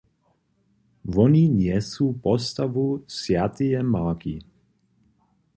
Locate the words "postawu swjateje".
2.23-3.79